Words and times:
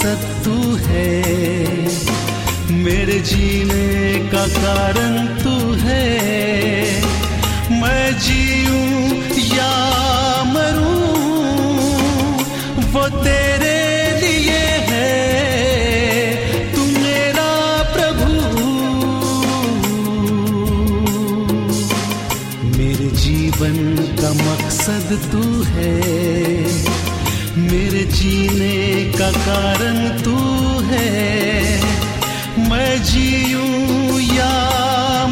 मकसद 0.00 0.44
तू 0.44 0.76
है। 0.76 1.22
मेरे 2.72 3.18
जीने 3.20 4.28
का 4.32 4.46
कारण 4.46 5.26
तू 5.26 5.72
है। 5.72 6.06
मैं 7.80 8.18
जीऊं 8.18 9.12
या 9.56 9.74
मरूं, 10.46 11.04
वो 12.92 13.08
तेरे 13.24 13.80
लिए 14.20 14.64
है। 14.90 15.12
तू 16.74 16.80
मेरा 16.80 17.50
प्रभु। 17.92 18.30
मेरे 22.78 23.10
जीवन 23.16 23.76
का 24.22 24.32
मकसद 24.32 25.18
तू 25.32 25.62
है। 25.62 26.59
जीने 28.19 29.11
का 29.11 29.29
कारण 29.31 29.97
तू 30.23 30.35
है 30.89 31.09
मैं 32.69 33.03
जीऊं 33.03 34.19
या 34.19 34.53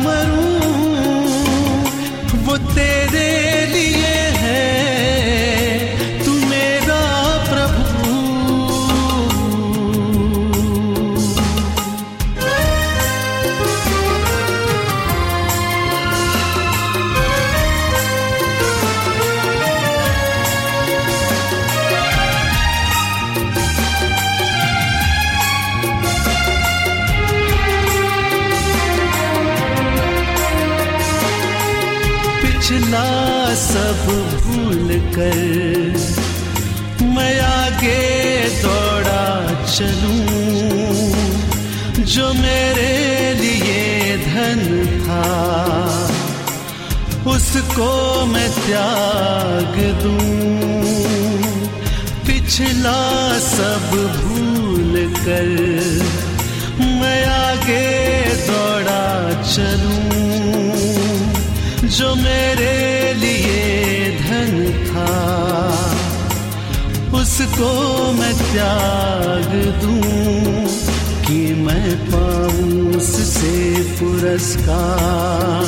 मरूं 0.03 0.51
वो 2.45 2.57
तेरे 2.73 3.46
भूल 34.08 34.88
कर 35.14 35.38
मैं 37.14 37.34
आगे 37.40 38.00
दौड़ा 38.62 39.26
चलूँ, 39.66 40.24
जो 42.14 42.32
मेरे 42.34 42.92
लिए 43.40 44.16
धन 44.24 44.60
था, 45.04 45.26
उसको 47.32 47.90
मैं 48.26 48.48
त्याग 48.56 49.74
दूँ। 50.02 50.36
पिछला 52.26 53.00
सब 53.40 53.90
भूल 54.16 54.94
कर 55.16 55.50
मैं 57.00 57.20
आगे 57.26 57.86
दौड़ा 58.46 59.04
चलूँ, 59.44 60.06
जो 61.88 62.14
मेरे 62.16 62.76
लिए 63.14 63.87
धन 64.48 64.60
था। 64.86 65.10
उसको 67.20 67.70
मैं 68.12 68.34
त्याग 68.38 69.50
दूँ 69.82 70.02
कि 71.26 71.40
मैं 71.54 71.88
पाऊँ 72.06 72.96
उससे 72.96 73.56
पुरस्कार। 74.00 75.66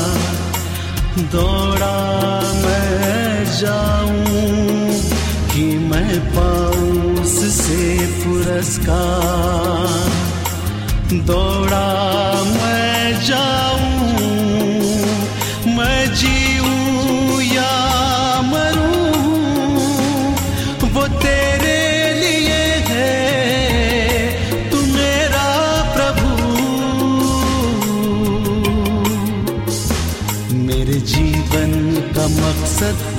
दौड़ा 1.32 1.98
मैं 2.62 3.44
जाऊँ 3.60 4.44
कि 5.52 5.64
मैं 5.91 6.20
पाऊँ 6.30 7.22
उससे 7.22 7.84
पुरस्कार। 8.24 9.98
दौड़ा 11.26 11.88
मैं 12.44 13.26
जाऊँ 13.26 13.79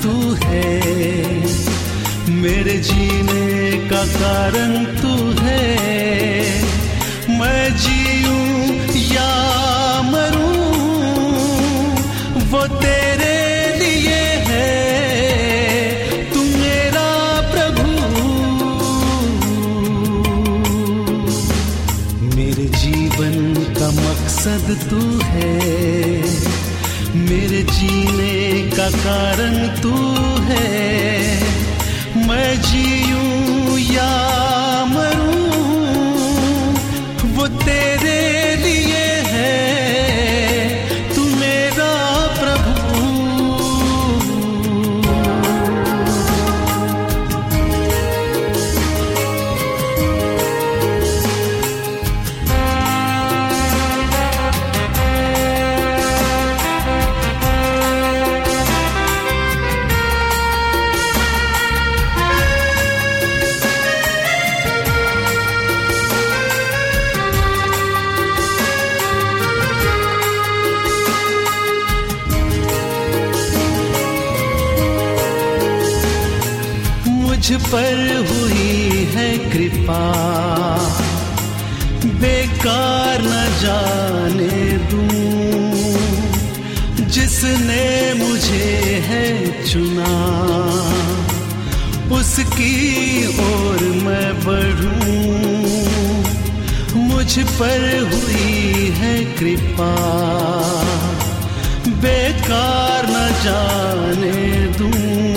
तू 0.03 0.33
है। 0.43 0.81
मेरे 2.29 2.77
जीने 2.77 3.71
का 3.89 4.05
कारण 4.05 4.85
तू 4.85 5.41
है। 5.41 5.67
मैं 7.29 7.77
जीऊं 7.77 8.51
या 9.13 9.31
मरूं, 10.01 10.65
वो 12.41 12.67
तेरे 12.67 13.37
लिए 13.79 14.23
है। 14.49 14.69
तू 16.33 16.39
मेरा 16.43 17.09
प्रभु। 17.53 17.87
मेरे 22.35 22.65
जीवन 22.65 23.53
का 23.79 23.91
मकसद 23.91 24.87
तू 24.89 25.19
है। 25.23 25.61
मेरे 27.28 27.62
जीने 27.72 28.34
का 28.76 28.88
कारण 28.96 29.54
तू 29.82 29.94
है 30.48 30.74
मैं 32.26 32.50
जीऊं 32.62 33.78
या 33.78 34.10
मरूं 34.92 35.34
वो 37.36 37.46
तेरे 37.64 38.20
मुझ 77.41 77.53
पर 77.61 77.99
हुई 78.25 79.05
है 79.13 79.27
कृपा। 79.51 80.01
बेकार 82.21 83.21
न 83.21 83.39
जाने 83.61 84.59
दूँ, 84.89 85.07
जिसने 87.07 87.87
मुझे 88.13 88.69
है 89.07 89.25
चुना। 89.65 90.11
उसकी 92.19 92.77
ओर 93.47 93.81
मैं 94.05 94.29
बढ़ूं, 94.45 95.15
मुझ 97.01 97.39
पर 97.39 97.89
हुई 98.13 98.93
है 98.99 99.15
कृपा। 99.33 99.93
बेकार 102.05 103.09
न 103.09 103.27
जाने 103.43 104.39
दूँ 104.77 105.30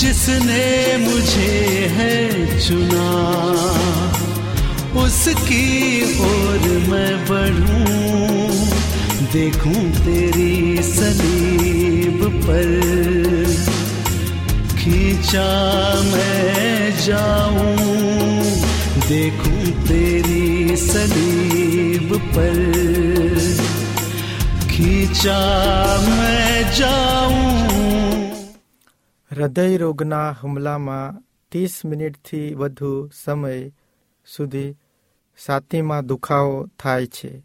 जिसने 0.00 0.96
मुझे 0.98 1.86
है 1.96 2.16
चुना 2.60 3.08
उसकी 5.02 6.02
ओर 6.20 6.68
मैं 6.88 7.12
बढ़ूं 7.26 7.98
देखूं 9.32 9.82
तेरी 10.04 10.82
सलीब 10.82 12.22
पर 12.44 12.70
खींचा 14.78 15.48
मैं 16.04 16.90
जाऊं 17.04 17.76
देखूं 19.08 19.70
तेरी 19.88 20.76
सलीब 20.86 22.16
पर 22.34 22.58
खींचा 24.70 25.38
मैं 26.08 26.74
जाऊं 26.78 27.11
હૃદય 29.33 29.77
રોગના 29.77 30.31
હુમલામાં 30.31 31.21
ત્રીસ 31.51 31.85
મિનિટથી 31.85 32.53
વધુ 32.53 33.09
સમય 33.23 33.71
સુધી 34.27 34.75
છાતીમાં 35.37 36.05
દુખાવો 36.05 36.67
થાય 36.79 37.05
છે, 37.05 37.43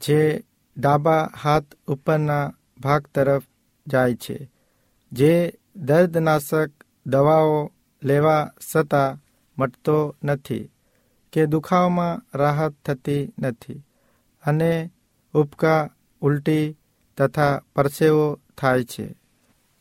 જે 0.00 0.44
ડાબા 0.76 1.30
હાથ 1.42 1.64
ઉપરના 1.86 2.52
ભાગ 2.80 3.02
તરફ 3.14 3.42
જાય 3.86 4.14
છે, 4.14 4.50
જે 5.12 5.52
દર્દનાશક 5.76 6.70
દવાઓ 7.06 7.72
લેવા 8.02 8.50
છતાં 8.74 9.18
મટતો 9.58 10.16
નથી 10.24 10.70
કે 11.32 11.46
દુખાવામાં 11.46 12.22
રાહત 12.38 12.72
થતી 12.84 13.32
નથી 13.38 13.82
અને 14.44 14.90
ઉપકા 15.34 15.90
ઉલટી 16.20 16.76
તથા 17.18 17.62
પરસેવો 17.76 18.38
થાય 18.58 18.84
છે. 18.84 19.27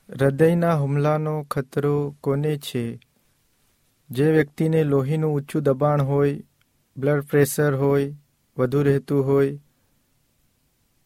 હૃદયના 0.09 0.74
હુમલાનો 0.74 1.44
ખતરો 1.44 2.15
કોને 2.21 2.57
છે? 2.57 3.00
જે 4.09 4.31
વ્યક્તિને 4.31 4.83
લોહીનું 4.83 5.33
ઊંચું 5.33 5.63
દબાણ 5.63 6.01
હોય 6.01 6.44
બ્લડ 6.98 7.21
પ્રેશર 7.21 7.75
હોય, 7.75 8.13
વધુ 8.57 8.83
રહેતું 8.83 9.25
હોય, 9.25 9.59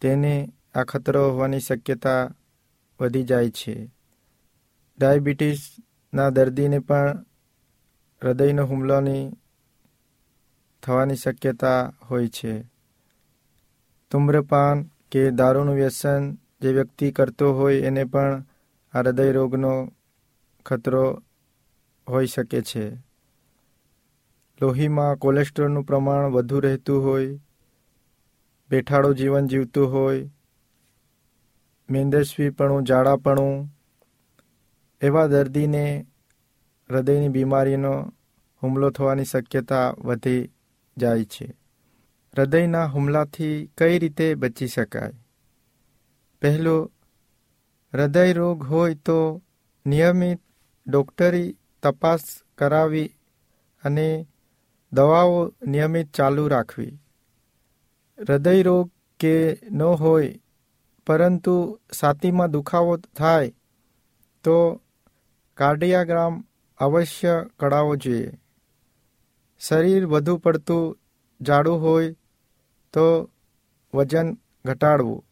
તેને 0.02 0.54
આ 0.76 0.84
ખતરો 0.84 1.32
હોવાની 1.32 1.60
શક્યતા 1.60 2.30
વધી 3.00 3.24
જાય 3.24 3.50
છે. 3.50 3.92
ડાયાબિટીસના 5.00 6.30
દર્દીને 6.30 6.80
પણ 6.80 7.26
હૃદયનો 8.24 8.66
હુમલાની 8.66 9.32
થવાની 10.84 11.16
શક્યતા 11.16 11.94
હોય 12.12 12.28
છે. 12.28 12.62
ધૂમ્રપાન 14.12 14.90
કે 15.12 15.32
દારૂનું 15.32 15.76
વ્યસન 15.76 16.38
જે 16.62 16.72
વ્યક્તિ 16.72 17.12
કરતો 17.12 17.54
હોય 17.54 17.82
એને 17.82 18.04
પણ 18.04 18.44
આ 18.94 19.00
હૃદય 19.00 19.32
રોગનો 19.32 19.94
ખતરો 20.66 21.24
હોઈ 22.10 22.28
શકે 22.28 22.62
છે. 22.62 22.92
લોહીમાં 24.62 25.18
કોલેસ્ટ્રોલનું 25.18 25.84
પ્રમાણ 25.84 26.26
વધુ 26.26 26.60
રહેતું 26.60 27.04
હોય, 27.04 27.40
બેઠાડો 28.70 29.14
જીવન 29.14 29.48
જીવતું 29.48 29.92
હોય, 29.94 30.30
મેંદસ્વીપણું 31.90 32.84
જાડાપણું 32.84 33.76
એવા 35.02 35.28
દર્દીને 35.28 36.06
હૃદયની 36.90 37.30
બીમારીનો 37.30 38.14
હુમલો 38.64 38.90
થવાની 38.90 39.26
શક્યતા 39.26 39.96
વધી 40.00 40.50
જાય 40.98 41.24
છે. 41.24 41.54
હૃદયના 42.38 42.86
હુમલાથી 42.86 43.72
કઈ 43.78 44.00
રીતે 44.00 44.36
બચી 44.36 44.68
શકાય? 44.68 45.12
પહેલું 46.42 46.92
હૃદય 47.94 48.34
રોગ 48.34 48.64
હોય 48.64 48.94
તો 48.94 49.42
નિયમિત 49.86 50.40
ડોક્ટરી 50.88 51.58
તપાસ 51.84 52.24
કરાવી 52.58 53.08
અને 53.84 54.28
દવાઓ 54.94 55.54
નિયમિત 55.68 56.14
ચાલુ 56.14 56.48
રાખવી. 56.48 56.98
હૃદય 58.20 58.62
રોગ 58.62 58.92
કે 59.20 59.62
ન 59.72 59.82
હોય, 59.82 60.40
પરંતુ 61.08 61.80
છાતીમાં 62.04 62.52
દુખાવો 62.52 62.98
થાય, 62.98 63.54
તો 64.44 64.82
કાર્ડિયાગ્રામ 65.54 66.44
અવશ્ય 66.78 67.46
કરાવવો 67.60 67.96
જોઈએ. 67.96 68.32
શરીર 69.60 70.06
વધુ 70.06 70.38
પડતું 70.38 70.98
જાડું 71.42 71.82
હોય, 71.82 72.16
તો 72.94 73.30
વજન 73.94 74.38
ઘટાડવું. 74.66 75.26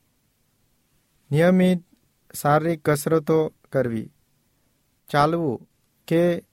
નિયમિત 1.31 1.83
શારીરિક 2.34 2.90
કસરતો 2.90 3.54
કરવી. 3.72 4.10
ચાલવું 5.12 5.68
કે 6.08 6.46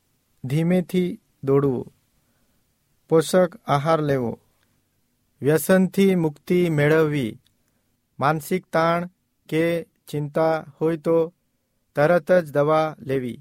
ધીમેથી 0.44 1.20
દોડવું. 1.44 1.92
પોષક 3.08 3.56
આહાર 3.66 4.02
લેવો. 4.02 4.38
વ્યસનથી 5.42 6.14
મુક્તિ 6.14 6.70
મેળવવી. 6.70 7.40
માનસિક 8.20 8.66
તાણ 8.66 9.08
કે 9.48 9.86
ચિંતા 10.08 10.64
હોય 10.80 10.96
તો 10.96 11.32
તરત 11.96 12.32
જ 12.32 12.52
દવા 12.52 12.96
લેવી. 13.00 13.40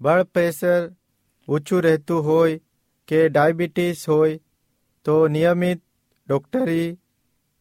બ્લડ 0.00 0.22
પ્રેશર 0.22 0.92
ઊંચું 1.48 1.82
રહેતું 1.82 2.24
હોય 2.24 2.60
કે 3.08 3.28
ડાયાબિટીસ 3.28 4.08
હોય 4.08 4.40
તો 5.04 5.28
નિયમિત 5.28 5.82
ડૉક્ટરી 6.28 6.98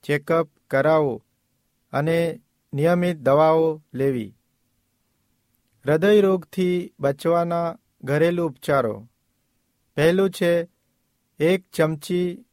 ચેકઅપ 0.03 0.49
કરાવો 0.69 1.23
અને 1.93 2.41
નિયમિત 2.75 3.17
દવાઓ 3.17 3.83
લેવી. 3.93 4.35
હૃદયરોગથી 5.85 6.93
બચવાના 6.99 7.77
ઘરેલું 8.03 8.49
ઉપચારો. 8.49 9.09
પહેલું 9.95 10.29
છે, 10.29 10.67
એક 11.39 11.69
ચમચી 11.69 12.45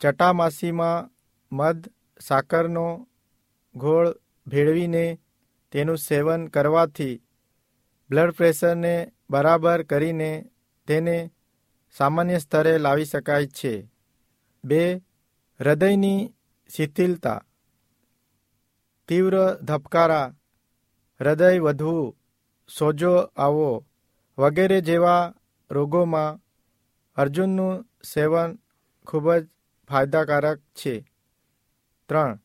ચટામાસીમાં 0.00 1.10
મધ, 1.56 1.88
સાકરનો 2.20 3.08
ગોળ 3.74 4.16
ભેળવીને 4.46 5.18
તેનું 5.72 5.98
સેવન 5.98 6.46
કરવાથી 6.46 7.22
બ્લડ 8.10 8.30
પ્રેશરને 8.30 9.12
બરાબર 9.30 9.82
કરીને 9.82 10.50
તેને 10.86 11.30
સામાન્ય 11.96 12.38
સ્તરે 12.38 12.78
લાવી 12.78 13.04
શકાય 13.04 13.46
છે. 13.46 13.90
બે, 14.64 14.96
હૃદયની 15.60 16.34
શિથિલતા. 16.76 17.42
તીવ્ર 19.10 19.54
ધબકારા, 19.62 20.34
હૃદય 21.20 21.58
વધવું 21.58 22.16
સોજો 22.78 23.14
આવવો 23.36 23.84
વગેરે 24.38 24.80
જેવા 24.80 25.34
રોગોમાં 25.70 26.38
અર્જુનનું 27.16 27.86
સેવન 28.04 28.58
ખૂબ 29.06 29.32
જ 29.34 29.48
ફાયદાકારક 29.90 30.58
છે. 30.58 30.94
ત્રણ, 32.08 32.38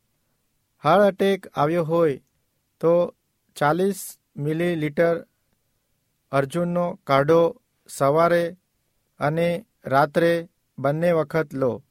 હાર્ટ 0.84 1.24
એટેક 1.24 1.48
આવ્યો 1.48 1.84
હોય 1.84 2.22
તો 2.80 3.16
ચાલીસ 3.56 4.20
મિલીલીટર 4.38 5.16
અર્જુનનો 6.32 7.00
કાઢો 7.08 7.62
સવારે 7.90 8.58
અને 9.20 9.66
રાત્રે 9.86 10.50
બંને 10.80 11.12
વખત 11.12 11.54
લો. 11.54 11.84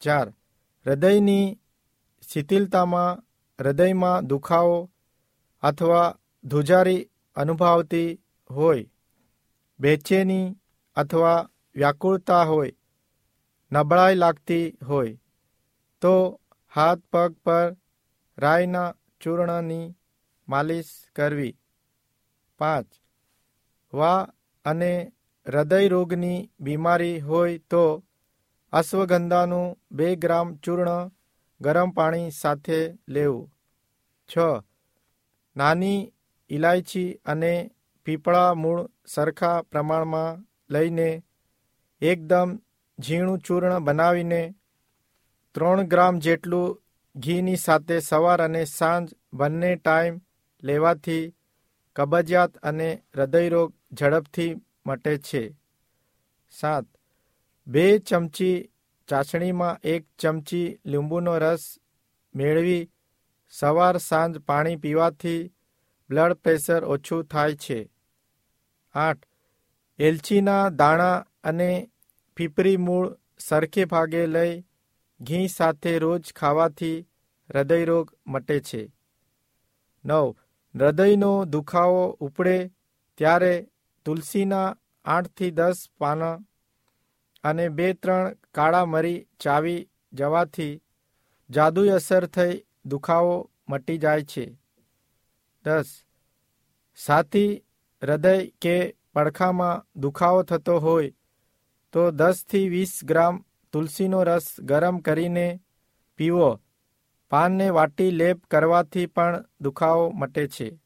ચાર, 0.00 0.26
હૃદયની 0.86 1.58
શિથિલતામાં 2.32 3.23
હૃદયમાં 3.58 4.26
દુખાવો 4.26 4.90
અથવા 5.62 6.18
ધુજારી 6.44 7.08
અનુભવતી 7.36 8.20
હોય, 8.50 8.90
બેચેની 9.80 10.56
અથવા 10.96 11.48
વ્યાકુળતા 11.76 12.42
હોય, 12.42 12.72
નબળાઈ 13.72 14.14
લાગતી 14.14 14.78
હોય, 14.88 15.18
તો 16.00 16.40
હાથ 16.74 16.98
પગ 17.12 17.34
પર 17.44 17.76
રાયના 18.38 18.94
ચૂર્ણની 19.20 19.94
માલિશ 20.48 20.90
કરવી. 21.16 21.56
પાંચ. 22.58 22.86
વા 23.94 24.28
અને 24.64 25.12
હૃદય 25.46 25.88
રોગની 25.88 26.50
બીમારી 26.60 27.20
હોય 27.20 27.58
તો 27.58 28.04
અશ્વગંધાનું 28.72 29.78
બે 29.90 30.16
ગ્રામ 30.16 30.56
ચૂર્ણ 30.56 31.10
ગરમ 31.64 31.90
પાણી 31.90 32.30
સાથે 32.30 32.78
લેવું. 33.08 33.44
છ. 34.30 34.38
નાની 35.56 36.12
ઇલાયચી 36.50 37.14
અને 37.26 37.52
પીપળા 38.04 38.54
મૂળ 38.54 38.80
સરખા 39.06 39.62
પ્રમાણમાં 39.62 40.44
લઈને 40.70 41.10
એકદમ 42.00 42.48
ઝીણું 42.98 43.38
ચૂર્ણ 43.38 43.78
બનાવીને 43.78 44.42
ત્રણ 45.54 45.82
ગ્રામ 45.82 46.18
જેટલું 46.18 46.68
ઘીની 47.16 47.56
સાથે 47.56 47.96
સવાર 48.00 48.42
અને 48.42 48.64
સાંજ 48.64 49.14
બંને 49.32 49.76
ટાઈમ 49.76 50.20
લેવાથી 50.62 51.34
કબજિયાત 51.96 52.56
અને 52.56 52.88
હૃદયરોગ 53.16 53.72
ઝડપથી 53.92 54.50
મટે 54.86 55.18
છે. 55.18 55.42
સાત. 56.50 56.84
બે 57.66 57.98
ચમચી 57.98 58.70
ચાસણીમાં 59.08 59.80
એક 59.82 60.06
ચમચી 60.18 60.78
લીંબુનો 60.86 61.38
રસ 61.38 61.78
મેળવી 62.34 62.90
સવાર 63.50 63.96
સાંજ 63.98 64.38
પાણી 64.38 64.76
પીવાથી 64.76 65.52
બ્લડ 66.10 66.32
પ્રેશર 66.32 66.84
ઓછું 66.84 67.24
થાય 67.24 67.54
છે. 67.54 67.90
આઠ. 68.94 69.26
એલચીના 69.98 70.68
દાણા 70.68 71.24
અને 71.44 71.90
પીપરી 72.36 72.76
મૂળ 72.76 73.16
સરખે 73.38 73.84
ભાગે 73.84 74.26
લઈ 74.26 74.64
ઘી 75.20 75.48
સાથે 75.48 75.98
રોજ 75.98 76.32
ખાવાથી 76.36 77.06
હૃદયરોગ 77.50 78.06
મટે 78.26 78.60
છે. 78.60 78.92
નવ. 80.04 80.34
હૃદયનો 80.74 81.44
દુખાવો 81.44 82.04
ઉપડે 82.20 82.70
ત્યારે 83.18 83.66
તુલસીના 84.04 84.76
આઠથી 85.04 85.50
દસ 85.50 85.88
પાના 85.98 86.38
અને 87.44 87.68
બે 87.68 87.92
ત્રણ 87.92 88.36
કાળા 88.54 88.86
મરી 88.86 89.26
ચાવી 89.40 89.88
જવાથી 90.12 90.82
જાદુઈ 91.50 91.88
અસર 91.88 92.26
થઈ 92.26 92.64
દુખાવો 92.84 93.50
મટી 93.68 93.98
જાય 93.98 94.22
છે. 94.22 94.58
દસ. 95.64 96.04
સાથી 96.96 97.62
હૃદય 98.02 98.46
કે 98.46 98.96
પડખામાં 99.14 100.00
દુખાવો 100.00 100.42
થતો 100.42 100.78
હોય 100.78 101.12
તો 101.92 102.10
દસથી 102.10 102.68
વીસ 102.68 103.00
ગ્રામ 103.04 103.44
તુલસીનો 103.72 104.22
રસ 104.22 104.60
ગરમ 104.60 104.98
કરીને 104.98 105.60
પીવો. 106.16 106.60
પાનને 107.30 107.70
વાટી 107.70 108.10
લેપ 108.10 108.44
કરવાથી 108.50 109.06
પણ 109.06 109.44
દુખાવો 109.60 110.10
મટે 110.10 110.46
છે. 110.46 110.80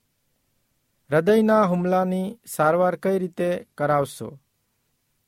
હૃદયના 1.11 1.63
હુમલાની 1.63 2.39
સારવાર 2.47 2.97
કઈ 2.97 3.19
રીતે 3.19 3.67
કરાવશો? 3.79 4.39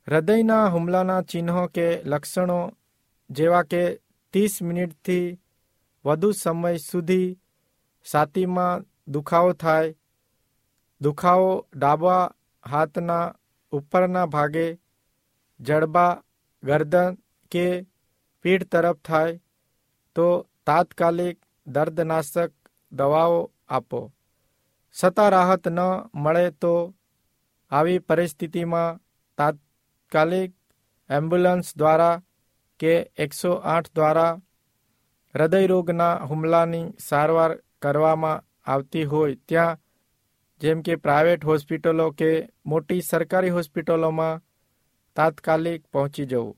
હૃદયના 0.07 0.71
હુમલાના 0.75 1.23
ચિહ્નો 1.23 1.63
કે 1.69 1.87
લક્ષણો 2.05 2.61
જેવા 3.31 3.67
કે 3.71 3.83
ત્રીસ 4.35 4.55
મિનિટથી 4.63 5.27
વધુ 6.05 6.31
સમય 6.33 6.71
સુધી 6.79 7.29
છાતીમાં 8.07 8.85
દુખાવો 9.09 9.53
થાય, 9.53 9.95
દુખાવો 11.01 11.53
ડાબા 11.77 12.25
હાથના 12.65 13.35
ઉપરના 13.73 14.27
ભાગે, 14.27 14.67
જડબા, 15.61 16.21
ગરદન 16.63 17.19
કે 17.53 17.67
પીઠ 18.45 18.69
તરફ 18.73 19.01
થાય, 19.05 19.41
તો 20.17 20.29
તાત્કાલિક 20.67 21.37
દર્દનાશક 21.67 22.53
દવાઓ 22.93 23.41
આપો. 23.69 24.01
છતાં 24.97 25.31
રાહત 25.31 25.65
ન 25.69 25.81
મળે 26.15 26.47
તો 26.63 26.75
આવી 27.73 28.05
પરિસ્થિતિમાં 28.09 28.99
તાત્કાલિક 29.39 29.69
એમ્બ્યુલન્સ 31.11 31.77
દ્વારા 31.77 32.23
કે 32.81 33.11
એકસો 33.17 33.53
આઠ 33.53 33.91
દ્વારા 33.95 34.41
હૃદયરોગના 35.35 36.15
હુમલાની 36.15 36.93
સારવાર 36.99 37.59
કરવામાં 37.83 38.45
આવતી 38.65 39.05
હોય 39.05 39.35
ત્યાં 39.35 39.79
જેમ 40.61 40.83
કે 40.83 40.97
પ્રાઇવેટ 40.97 41.45
હોસ્પિટલો 41.45 42.11
કે 42.11 42.49
મોટી 42.67 43.01
સરકારી 43.01 43.51
હોસ્પિટલોમાં 43.51 44.43
તાત્કાલિક 45.17 45.87
પહોંચી 45.87 46.25
જવું. 46.25 46.57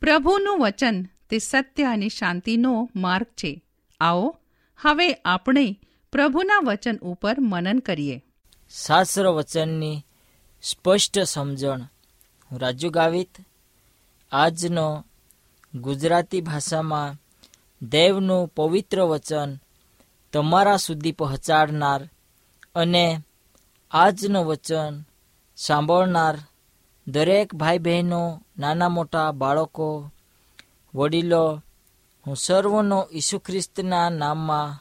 પ્રભુનું 0.00 0.58
વચન 0.58 1.06
તે 1.30 1.38
સત્ય 1.38 1.84
અને 1.84 2.08
શાંતિનો 2.08 2.90
માર્ગ 2.96 3.26
છે. 3.26 3.64
આવો 4.00 4.36
હવે 4.76 5.12
આપણે 5.12 5.80
પ્રભુના 6.12 6.60
વચન 6.64 6.96
ઉપર 6.96 7.36
મનન 7.40 7.78
કરીએ. 7.78 8.22
શાસ્ત્ર 8.86 9.26
વચનની 9.26 10.02
સ્પષ્ટ 10.62 11.18
સમજણ 11.18 11.80
હું 12.50 12.60
રાજુ 12.60 12.90
ગાવિત, 12.90 13.38
આજનો 14.32 15.04
ગુજરાતી 15.74 16.40
ભાષામાં 16.40 17.16
દેવનું 17.82 18.48
પવિત્ર 18.48 19.02
વચન 19.02 19.50
તમારા 20.32 20.76
સુધી 20.76 21.12
પહોંચાડનાર 21.12 22.10
અને 22.74 23.18
આજનું 23.90 24.46
વચન 24.46 25.02
સાંભળનાર 25.56 26.38
દરેક 27.06 27.54
ભાઈ 27.54 27.78
બહેનો 27.78 28.42
નાના 28.58 28.88
મોટા 28.88 29.32
બાળકો, 29.32 30.10
વડીલો, 30.94 31.62
હું 32.26 32.36
સર્વનો 32.36 33.08
ઈસુ 33.12 33.38
ખ્રિસ્તના 33.38 34.08
નામમાં 34.10 34.78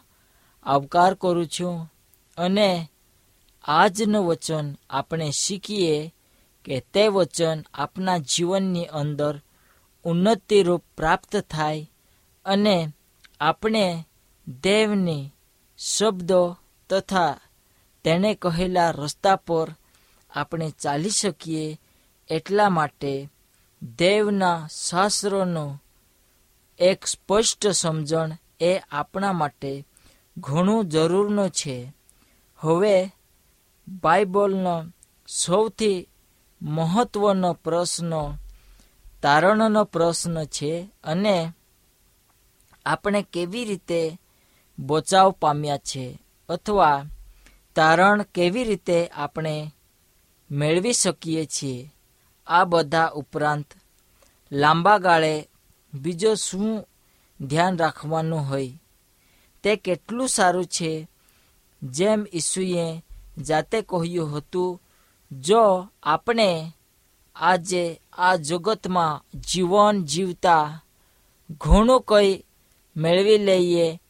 આવકાર 0.64 1.14
કરું 1.14 1.48
છું 1.48 1.94
અને 2.38 2.92
આજનું 3.64 4.28
વચન 4.28 4.76
આપણે 4.90 5.32
શીખીએ 5.32 6.16
કે 6.66 6.80
તે 6.94 7.08
વચન 7.08 7.64
આપણા 7.74 8.18
જીવનની 8.18 8.86
અંદર 8.86 9.42
ઉન્નતિરૂપ 10.04 10.84
પ્રાપ્ત 10.98 11.38
થાય 11.38 11.92
અને 12.46 12.94
આપણે 13.40 14.08
દેવની 14.64 15.34
શબ્દો 15.78 16.58
તથા 16.90 17.40
તેણે 18.04 18.36
કહેલા 18.36 18.92
રસ્તા 18.92 19.36
પર 19.36 19.76
આપણે 20.30 20.74
ચાલી 20.82 21.10
શકીએ 21.10 21.80
એટલા 22.30 22.70
માટે 22.70 23.30
દેવના 23.98 24.68
શાસ્ત્રોનો 24.90 25.82
એક 26.80 27.08
સ્પષ્ટ 27.08 27.68
સમજણ 27.68 28.32
એ 28.60 28.78
આપણા 28.92 29.34
માટે 29.34 29.88
ઘણું 30.38 30.86
જરૂરનો 30.86 31.50
છે. 31.50 31.94
હવે 32.58 33.16
બાઇબલનો 33.88 34.86
સૌથી 35.28 36.10
મહત્વનો 36.64 37.54
પ્રશ્ન, 37.54 38.38
તારણનો 39.22 39.84
પ્રશ્ન 39.84 40.44
છે 40.44 40.90
અને 41.04 41.54
આપણે 42.86 43.26
કેવી 43.34 43.66
રીતે 43.66 44.20
બચાવ 44.80 45.32
પામ્યા 45.32 45.78
છે 45.78 46.20
અથવા 46.50 47.06
તારણ 47.76 48.22
કેવી 48.22 48.64
રીતે 48.64 49.08
આપણે 49.08 49.74
મેળવી 50.52 50.94
શકીએ 50.94 51.46
છીએ, 51.46 51.94
આ 52.48 52.66
બધા 52.66 53.08
ઉપરાંત 53.08 53.66
લાંબા 54.52 54.98
ગાળે 54.98 55.50
બીજો 55.94 56.36
શું 56.36 56.88
ધ્યાન 57.48 57.78
રાખવાનું 57.78 58.40
હોય, 58.40 58.80
તે 59.64 59.76
કેટલું 59.76 60.28
સારું 60.28 60.66
છે, 60.66 61.08
જેમ 61.82 62.26
ઈસુએ 62.34 63.04
જાતે 63.38 63.82
કહ્યું 63.82 64.38
હતું 64.38 64.80
જો 65.42 65.88
આપણે 66.04 66.74
આજે 67.36 68.02
આ 68.14 68.36
જગતમાં 68.36 69.40
જીવન 69.40 70.04
જીવતા 70.04 70.80
ઘણું 71.50 72.02
કંઈ 72.02 72.46
મેળવી 72.98 73.38
લઈએ, 73.38 74.02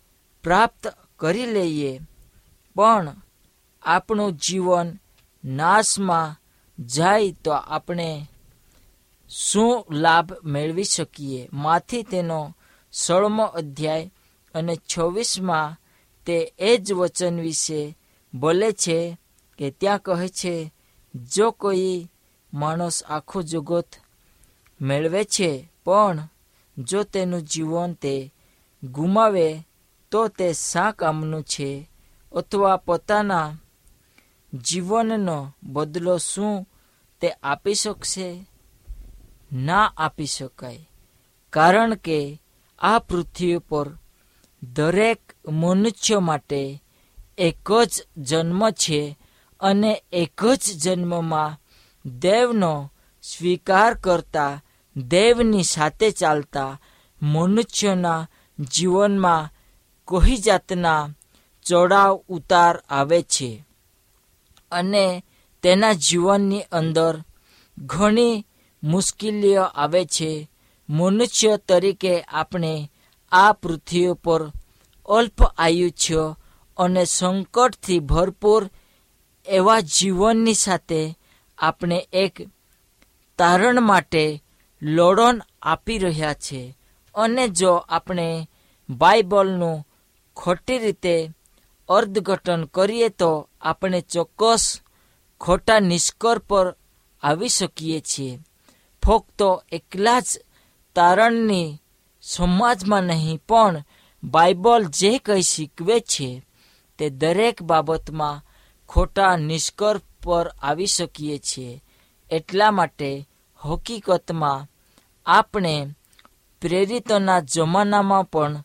પ્રાપ્ત 0.43 0.87
કરી 1.17 1.45
લઈએ, 1.45 1.99
પણ 2.75 3.15
આપણું 3.83 4.31
જીવન 4.31 4.99
નાશમાં 5.45 6.39
જાય 6.85 7.31
તો 7.31 7.51
આપણે 7.51 8.27
શું 9.29 9.85
લાભ 9.91 10.31
મેળવી 10.43 10.83
શકીએ? 10.83 11.49
માથી 11.53 12.03
તેનો 12.03 12.55
સોળમો 12.93 13.43
અધ્યાય 13.43 14.11
અને 14.55 14.75
છવ્વીસમાં 14.75 15.77
તે 16.25 16.53
એ 16.59 16.77
જ 16.77 16.93
વચન 16.93 17.41
વિશે 17.41 17.97
બોલે 18.33 18.71
છે 18.71 19.17
કે 19.57 19.71
ત્યાં 19.71 19.99
કહે 19.99 20.27
છે 20.27 20.73
જો 21.15 21.51
કોઈ 21.51 22.09
માણસ 22.53 23.03
આખું 23.03 23.43
જગત 23.43 23.87
મેળવે 24.81 25.23
છે, 25.23 25.69
પણ 25.85 26.27
જો 26.77 27.03
તેનું 27.03 27.41
જીવન 27.41 27.93
તે 27.93 28.33
ગુમાવે, 28.83 29.63
તો 30.11 30.27
તે 30.27 30.53
શા 30.53 30.91
કામનું 30.91 31.43
છે 31.43 31.89
અથવા 32.31 32.77
પોતાના 32.77 33.57
જીવનનો 34.53 35.53
બદલો 35.63 36.17
શું 36.17 36.67
તે 37.21 37.29
આપી 37.29 37.73
શકશે? 37.73 38.47
ના 39.53 39.93
આપી 39.97 40.25
શકાય, 40.25 40.89
કારણ 41.49 41.95
કે 41.95 42.41
આ 42.79 42.99
પૃથ્વી 42.99 43.57
પર 43.57 43.87
દરેક 44.63 45.19
મનુષ્ય 45.47 46.19
માટે 46.19 46.83
એક 47.37 47.71
જ 47.71 48.07
જન્મ 48.17 48.69
છે 48.69 49.17
અને 49.63 50.03
એક 50.11 50.45
જ 50.45 50.79
જન્મમાં 50.83 51.57
દેવનો 52.05 52.91
સ્વીકાર 53.23 53.93
કરતા 53.93 54.63
દેવની 54.95 55.63
સાથે 55.63 56.11
ચાલતા 56.11 56.81
મનુષ્યના 57.21 58.29
જીવનમાં 58.59 59.49
કોઈ 60.05 60.37
જાતના 60.37 61.09
ચડાવ 61.65 62.15
ઉતાર 62.27 62.83
આવે 62.89 63.21
છે. 63.21 63.65
અને 64.71 65.23
તેના 65.63 65.93
જીવનની 65.93 66.61
અંદર 66.61 67.23
ઘણી 67.77 68.45
મુશ્કેલીઓ 68.83 69.61
આવે 69.61 70.05
છે. 70.05 70.49
મનુષ્ય 70.89 71.57
તરીકે 71.57 72.21
આપણે 72.21 72.91
આ 73.31 73.53
પૃથ્વી 73.53 74.13
પર 74.13 74.51
અલ્પ 75.09 75.43
આયુષ્ય 75.57 76.35
અને 76.77 77.05
સંકટથી 77.05 77.99
ભરપૂર 77.99 78.69
એવા 79.45 79.79
જીવનની 79.79 80.53
સાથે 80.53 81.17
આપણે 81.57 82.07
એક 82.13 82.49
તારણ 83.37 83.81
માટે 83.81 84.43
લોડન 84.81 85.41
આપી 85.61 85.97
રહ્યા 85.97 86.33
છે. 86.33 86.77
અને 87.15 87.47
જો 87.47 87.73
આપણે 87.73 88.49
બાઇબલનું 88.89 89.87
ખોટી 90.35 90.77
રીતે 90.77 91.31
અર્થઘટન 91.89 92.65
કરીએ 92.65 93.09
તો 93.09 93.49
આપણે 93.61 94.01
ચોક્કસ 94.01 94.81
ખોટા 95.41 95.79
નિષ્કર 95.79 96.39
પર 96.39 96.75
આવી 97.23 97.49
શકીએ 97.49 97.99
છીએ. 97.99 98.39
ફક્ત 99.05 99.41
એકલા 99.71 100.19
જ 100.19 100.23
તારણની 100.95 101.81
સમાજમાં 102.21 103.03
નહીં, 103.03 103.41
પણ 103.47 103.83
બાઇબલ 104.23 104.83
જે 104.83 105.17
કંઈ 105.17 105.41
શીખવે 105.41 105.99
છે 105.99 106.41
તે 106.97 107.09
દરેક 107.09 107.63
બાબતમાં 107.63 108.52
ખોટા 108.93 109.35
નિષ્કર્ષ 109.35 110.01
પર 110.23 110.47
આવી 110.47 110.85
શકીએ 110.85 111.37
છીએ. 111.37 111.83
એટલા 112.31 112.71
માટે 112.71 113.29
હકીકતમાં 113.65 114.67
આપણે 115.25 115.95
પ્રેરિતોના 116.61 117.39
જમાનામાં 117.39 118.23
પણ 118.23 118.63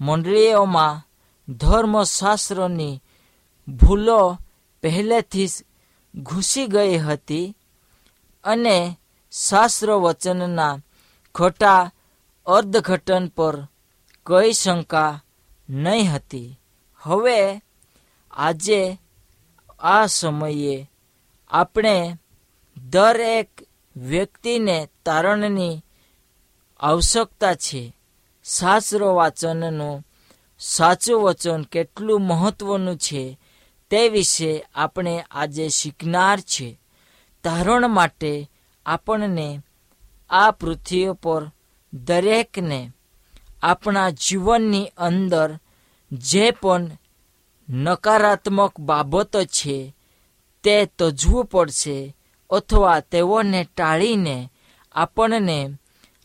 મંડળીઓમાં 0.00 1.06
ધર્મશાસ્ત્રની 1.52 3.02
ભૂલો 3.68 4.38
પહેલેથી 4.82 5.46
જ 5.46 5.52
ઘૂસી 6.14 6.66
ગઈ 6.66 6.98
હતી 6.98 7.56
અને 8.44 8.98
શાસ્ત્ર 9.32 9.90
વચનના 9.90 10.78
ખોટા 11.34 11.90
અર્ધઘટન 12.46 13.26
પર 13.26 13.56
કઈ 14.26 14.52
શંકા 14.52 15.22
નહીં 15.68 16.12
હતી. 16.12 16.60
હવે 16.98 17.62
આજે 18.30 18.80
આ 19.80 20.06
સમયે 20.06 20.90
આપણે 21.50 22.18
દરેક 22.90 23.50
વ્યક્તિને 23.96 24.88
તારણની 25.06 25.84
આવશ્યકતા 26.80 27.54
છે. 27.54 27.96
શાસ્ત્ર 28.44 29.02
વાચનનું 29.02 30.06
સાચું 30.58 31.22
વચન 31.22 31.62
કેટલું 31.62 32.20
મહત્વનું 32.20 32.96
છે 32.96 33.38
તે 33.90 34.08
વિશે 34.08 34.66
આપણે 34.74 35.24
આજે 35.30 35.68
શીખનાર 35.68 36.40
છે. 36.40 36.80
તારણ 37.44 37.88
માટે 37.88 38.50
આપણને 38.86 39.62
આ 40.30 40.50
પૃથ્વી 40.50 41.12
પર 41.22 41.50
દરેકને 41.92 42.92
આપણા 43.62 44.10
જીવનની 44.10 44.92
અંદર 44.96 45.58
જે 46.12 46.50
પણ 46.50 46.90
નકારાત્મક 47.70 48.80
બાબતો 48.80 49.44
છે. 49.44 49.96
તે 50.62 50.86
તજવું 50.98 51.44
પડશે 51.44 52.16
અથવા 52.50 53.00
તેઓને 53.00 53.64
ટાળીને 53.76 54.52
આપણને 54.92 55.78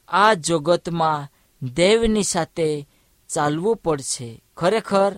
આ 0.07 0.33
જગતમાં 0.33 1.29
દેવની 1.73 2.23
સાથે 2.23 2.89
ચાલવું 3.33 3.77
પડશે. 3.77 4.43
ખરેખર, 4.57 5.15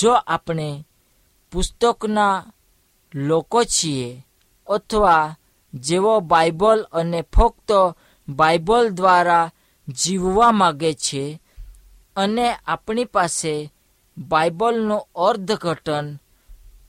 જો 0.00 0.12
આપણે 0.12 0.86
પુસ્તકના 1.52 2.44
લોકો 3.14 3.64
છીએ 3.64 4.26
અથવા 4.66 5.36
જેઓ 5.74 6.20
બાઇબલ 6.20 6.86
અને 6.92 7.22
ફક્ત 7.22 7.72
બાઇબલ 8.28 8.88
દ્વારા 8.88 9.50
જીવવા 9.88 10.52
માગે 10.52 10.94
છે 10.94 11.42
અને 12.16 12.52
આપણી 12.52 13.04
પાસે 13.04 13.72
બાઇબલનું 14.18 15.08
અર્થઘટન 15.14 16.20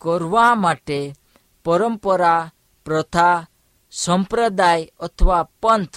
કરવા 0.02 0.56
માટે 0.56 1.16
પરંપરા, 1.64 2.52
પ્રથા, 2.86 3.48
સંપ્રદાય 3.92 4.92
અથવા 5.00 5.44
પંથ 5.44 5.96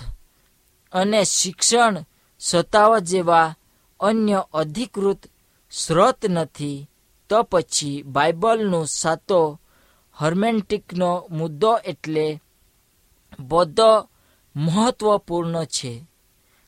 અને 0.92 1.24
શિક્ષણ 1.24 2.04
સત્તાવ 2.40 2.98
જેવા 2.98 3.54
અન્ય 4.00 4.44
અધિકૃત 4.54 5.26
સ્રોત 5.70 6.26
નથી, 6.30 6.90
તો 7.28 7.42
પછી 7.42 8.02
બાઇબલનો 8.02 8.84
સાતો 8.84 9.60
હર્મેન્ટિકનો 10.14 11.28
મુદ્દો 11.30 11.76
એટલે 11.76 12.40
બધો 13.40 14.08
મહત્વપૂર્ણ 14.56 15.64
છે. 15.64 16.06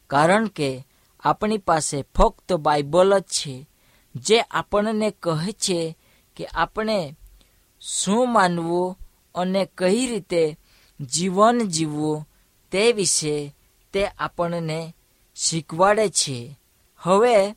કારણ 0.07 0.47
કે 0.47 0.87
આપણી 1.21 1.59
પાસે 1.59 2.05
ફક્ત 2.17 2.53
બાઇબલ 2.53 3.19
જ 3.19 3.23
છે. 3.23 3.70
જે 4.15 4.41
આપણને 4.41 5.11
કહે 5.11 5.53
છે 5.53 5.99
કે 6.37 6.47
આપણે 6.47 7.17
શું 7.81 8.33
માનવું 8.33 8.99
અને 9.35 9.69
કઈ 9.79 10.07
રીતે 10.07 10.59
જીવન 11.01 11.59
જીવવું 11.59 12.29
તે 12.71 12.93
વિશે 12.93 13.57
તે 13.93 14.07
આપણને 14.07 14.95
શીખવાડે 15.37 16.09
છે. 16.09 16.59
હવે 16.99 17.57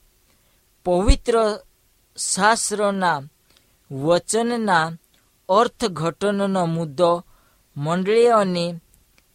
પવિત્ર 0.84 1.60
શાસ્ત્રના 2.18 3.22
વચનના 3.92 4.92
અર્થઘટનનો 5.50 6.66
મુદ્દો 6.66 7.24
મંડળીઓની 7.78 8.80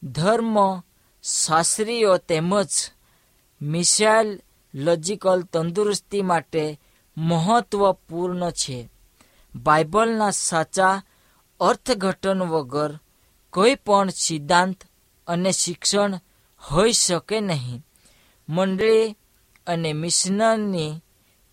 ધર્મ 0.02 0.82
શાસ્ત્રીઓ 1.24 2.16
તેમજ 2.16 2.68
મિસાઇલ 3.62 4.42
લોજિકલ 4.74 5.42
તંદુરસ્તી 5.42 6.22
માટે 6.22 6.80
મહત્વપૂર્ણ 7.18 8.50
છે. 8.50 8.88
બાઇબલના 9.54 10.30
સાચા 10.30 11.02
અર્થઘટન 11.60 12.42
વગર 12.42 12.98
કોઈ 13.52 13.74
પણ 13.74 14.08
સિદ્ધાંત 14.08 14.84
અને 15.26 15.52
શિક્ષણ 15.52 16.20
હોઈ 16.72 16.92
શકે 16.92 17.40
નહીં. 17.40 17.84
મંડળી 18.48 19.16
અને 19.66 19.92
મિશનની 19.92 21.00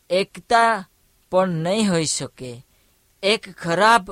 એકતા 0.09 0.89
પણ 1.31 1.47
નહીં 1.47 1.91
હોઈ 1.91 2.05
શકે. 2.05 2.65
એક 3.23 3.57
ખરાબ 3.57 4.11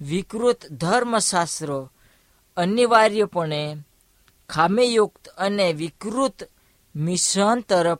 વિકૃત 0.00 0.66
ધર્મશાસ્ત્રો 0.66 1.90
અનિવાર્યપણે 2.56 3.76
ખામીયુક્ત 4.48 5.28
અને 5.28 5.72
વિકૃત 5.72 6.48
મિશન 6.96 7.60
તરફ 7.60 7.98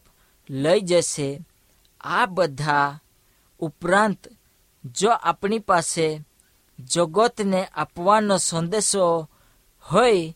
લઈ 0.50 0.80
જશે. 0.80 1.40
આ 2.04 2.26
બધા 2.26 2.98
ઉપરાંત 3.60 4.28
જો 4.84 5.10
આપણી 5.12 5.58
પાસે 5.58 6.06
જગતને 6.78 7.60
આપવાનો 7.66 8.38
સંદેશો 8.38 9.28
હોય 9.86 10.34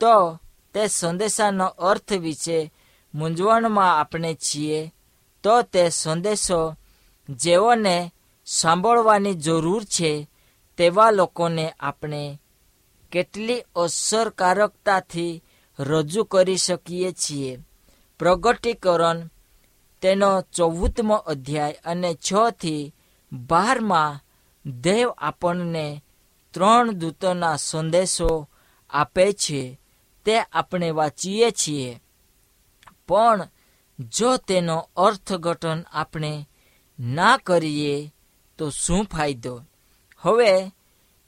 તો 0.00 0.38
તે 0.74 0.88
સંદેશાનો 0.88 1.66
અર્થ 1.66 2.12
વિશે 2.12 2.72
મૂંઝવણમાં 3.14 4.00
આપણે 4.00 4.34
છીએ, 4.34 4.92
તો 5.44 5.62
તે 5.62 5.90
સંદેશો 5.90 6.76
જેઓને 7.28 8.12
સાંભળવાની 8.46 9.34
જરૂર 9.34 9.84
છે 9.84 10.28
તેવા 10.76 11.10
લોકોને 11.10 11.74
આપણે 11.80 12.40
કેટલી 13.12 13.66
અસરકારકતાથી 13.74 15.42
રજૂ 15.78 16.24
કરી 16.24 16.56
શકીએ 16.56 17.12
છીએ. 17.12 17.60
પ્રગટીકરણ 18.18 19.18
તેનો 20.02 20.40
ચૌદમો 20.40 21.14
અધ્યાય 21.14 21.72
અને 21.84 22.14
છ 22.14 22.50
થી 22.50 22.94
બારમાં 23.32 24.20
દેવ 24.70 25.10
આપણને 25.18 26.04
ત્રણ 26.50 26.92
દૂતોના 26.92 27.56
સંદેશો 27.56 28.48
આપે 28.90 29.32
છે. 29.32 29.80
તે 30.24 30.38
આપણે 30.38 30.90
વાંચીએ 30.90 31.50
છીએ. 31.50 32.00
પણ 33.08 33.48
જો 33.98 34.36
તેનો 34.36 34.90
અર્થઘટન 34.96 35.84
આપણે 35.92 36.48
ના 37.00 37.36
કરીએ, 37.36 38.14
તો 38.58 38.70
શું 38.70 39.04
ફાયદો? 39.04 39.62
હવે 40.18 40.72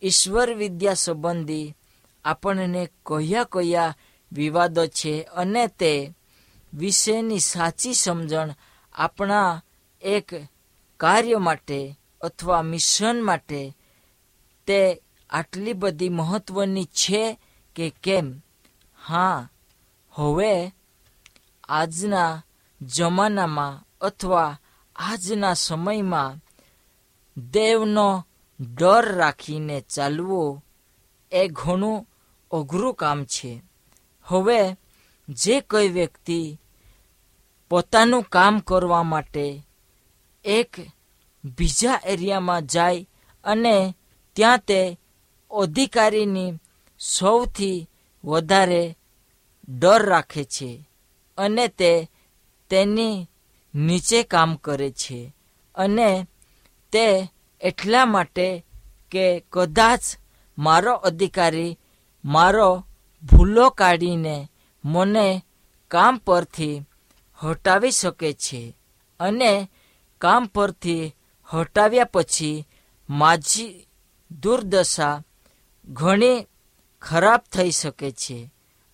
ઈશ્વર 0.02 0.54
વિદ્યા 0.54 0.94
સંબંધી 0.94 1.74
આપણને 2.24 2.86
કયા 2.86 3.44
કયા 3.44 3.96
વિવાદો 4.32 4.86
છે 4.86 5.22
અને 5.22 5.66
તે 5.66 6.14
વિશેની 6.72 7.38
સાચી 7.38 7.94
સમજણ 7.94 8.54
આપણા 8.92 9.62
એક 10.02 10.30
કાર્ય 10.96 11.36
માટે 11.36 11.98
અથવા 12.20 12.62
મિશન 12.62 13.22
માટે 13.22 13.76
તે 14.66 15.02
આટલી 15.30 15.72
બધી 15.72 16.08
મહત્વની 16.08 16.84
છે 16.84 17.38
કે 17.76 17.90
કેમ? 18.02 18.42
હા, 19.06 19.48
હવે 20.10 20.74
આજના 21.64 22.42
જમાનામાં 22.80 23.84
અથવા 24.00 24.58
આજના 24.96 25.54
સમયમાં 25.54 26.40
દેવનો 27.50 28.26
ડર 28.74 29.12
રાખીને 29.12 29.80
ચાલવો 29.80 30.62
એ 31.32 31.48
ઘણું 31.48 32.08
અઘરું 32.50 32.94
કામ 32.94 33.24
છે. 33.24 33.62
હવે 34.22 34.76
જે 35.30 35.54
કોઈ 35.60 35.88
વ્યક્તિ 35.88 36.40
પોતાનું 37.70 38.28
કામ 38.28 38.54
કરવા 38.60 39.04
માટે 39.04 39.46
એક 40.44 40.72
બીજા 41.56 42.04
એરિયામાં 42.04 42.66
જાય 42.66 43.08
અને 43.44 43.76
ત્યાં 44.36 44.64
તે 44.68 44.80
અધિકારીની 45.50 46.58
સૌથી 47.00 47.88
વધારે 48.24 48.82
ડર 49.68 50.02
રાખે 50.02 50.42
છે 50.44 50.70
અને 51.38 51.64
તે 51.70 51.90
તેની 52.70 53.26
નીચે 53.74 54.20
કામ 54.22 54.50
કરે 54.56 54.88
છે 54.92 55.18
અને 55.74 56.10
તે 56.92 57.06
એટલા 57.60 58.06
માટે 58.06 58.48
કે 59.12 59.26
કદાચ 59.52 60.02
મારો 60.58 60.94
અધિકારી 61.00 61.78
મારો 62.24 62.70
ભૂલો 63.22 63.66
કાઢીને 63.70 64.36
મને 64.84 65.42
કામ 65.88 66.16
પરથી 66.16 66.82
હટાવી 67.42 67.90
શકે 67.90 68.32
છે 68.32 68.76
અને 69.20 69.70
કામ 70.18 70.46
પરથી 70.46 71.14
હટાવ્યા 71.48 72.04
પછી 72.04 72.66
માજી 73.08 73.86
દુર્દશા 74.42 75.22
ઘણી 75.88 76.46
ખરાબ 77.02 77.40
થઈ 77.52 77.70
શકે 77.70 78.10
છે 78.10 78.50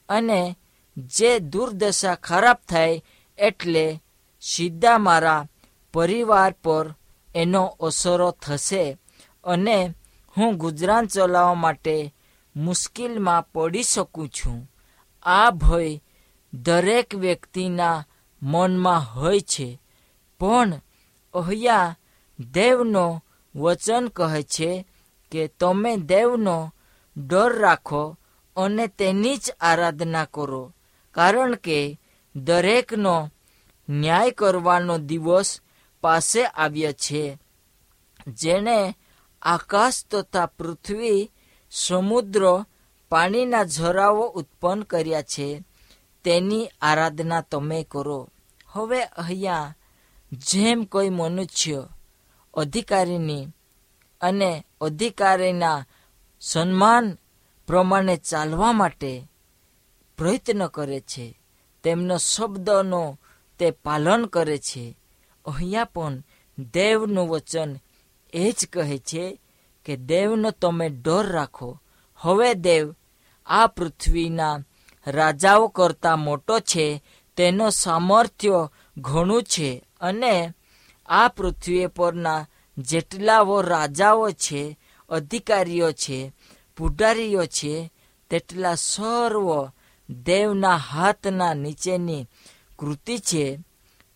અને 0.08 0.56
જે 0.96 1.40
દુર્દશા 1.40 2.14
ખરાબ 2.14 2.56
થાય 2.68 3.02
એટલે 3.38 4.00
સીધા 4.40 4.98
મારા 4.98 5.46
પરિવાર 5.92 6.52
પર 6.52 6.94
એનો 7.34 7.76
અસરો 7.80 8.30
થશે 8.30 8.98
અને 9.44 9.94
હું 10.36 10.56
ગુજરાન 10.56 11.06
ચલાવવા 11.06 11.54
માટે 11.54 12.14
મુશ્કેલમાં 12.56 13.52
પડી 13.52 13.82
શકું 13.82 14.28
છું. 14.28 14.70
આ 15.26 15.50
ભય 15.50 16.00
દરેક 16.52 17.14
વ્યક્તિના 17.14 18.04
મનમાં 18.42 19.14
હોય 19.14 19.40
છે. 19.40 19.80
પણ 20.40 20.74
અહીંયા 21.34 21.96
દેવનો 22.52 23.24
વચન 23.54 24.08
કહે 24.08 24.42
છે 24.42 24.86
કે 25.32 25.48
તમે 25.48 25.96
દેવનો 25.96 26.74
ડર 27.16 27.58
રાખો 27.58 28.18
અને 28.56 28.86
તેની 28.86 29.36
જ 29.36 29.50
આરાધના 29.60 30.24
કરો. 30.24 30.74
કારણ 31.12 31.54
કે 31.54 32.00
દરેકનો 32.36 33.30
ન્યાય 33.88 34.30
કરવાનો 34.30 34.98
દિવસ 34.98 35.60
પાસે 36.00 36.44
આવ્યો 36.44 36.92
છે. 36.92 37.38
જેણે 38.28 38.96
આકાશ 39.42 40.04
તથા 40.10 40.46
પૃથ્વી, 40.46 41.32
સમુદ્ર 41.70 42.64
પાણીના 43.08 43.64
ઝરાઓ 43.64 44.24
ઉત્પન્ન 44.28 44.82
કર્યા 44.82 45.22
છે, 45.22 45.62
તેની 46.24 46.70
આરાધના 46.80 47.40
તમે 47.40 47.86
કરો. 47.90 48.28
હવે 48.68 49.02
અહીંયા 49.02 49.74
જેમ 50.32 50.84
કોઈ 50.84 51.10
મનુષ્ય 51.10 51.88
અધિકારીની 52.54 53.48
અને 54.20 54.66
અધિકારીના 54.80 55.86
સન્માન 56.40 57.18
પ્રમાણે 57.66 58.16
ચાલવા 58.16 58.72
માટે 58.72 59.12
પ્રયત્ન 60.18 60.66
કરે 60.66 61.00
છે, 61.00 61.38
તેમનો 61.82 62.16
શબ્દનો 62.18 63.18
તે 63.58 63.70
પાલન 63.70 64.26
કરે 64.26 64.58
છે, 64.58 64.96
અહીંયા 65.46 65.84
પણ 65.84 66.22
દેવનું 66.58 67.28
વચન 67.28 67.70
એ 68.32 68.52
જ 68.52 68.66
કહે 68.66 68.98
છે 68.98 69.24
કે 69.86 69.96
દેવનો 69.96 70.50
તમે 70.50 70.88
ડર 70.88 71.26
રાખો. 71.26 71.80
હવે 72.16 72.54
દેવ, 72.54 72.94
આ 73.46 73.66
પૃથ્વીના 73.66 74.58
રાજાઓ 75.06 75.68
કરતા 75.68 76.16
મોટો 76.16 76.60
છે, 76.60 77.02
તેનો 77.36 77.70
સામર્થ્ય 77.70 78.68
ઘણું 78.98 79.42
છે 79.42 79.84
અને 80.00 80.54
આ 81.06 81.28
પૃથ્વી 81.28 81.86
પરના 81.86 82.46
જેટલાઓ 82.78 83.60
રાજાઓ 83.60 84.30
છે, 84.30 84.78
અધિકારીઓ 85.08 85.92
છે, 85.92 86.32
પુઢારીઓ 86.76 87.46
છે, 87.46 87.92
તેટલા 88.30 88.74
સર્વ 88.74 89.70
દેવના 90.10 90.76
હાથના 90.76 91.54
નીચેની 91.54 92.26
કૃતિ 92.78 93.18
છે 93.18 93.58